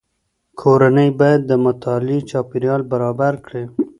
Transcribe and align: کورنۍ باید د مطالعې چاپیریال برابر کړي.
کورنۍ 0.59 1.09
باید 1.19 1.41
د 1.45 1.51
مطالعې 1.65 2.19
چاپیریال 2.29 2.81
برابر 2.91 3.33
کړي. 3.45 3.63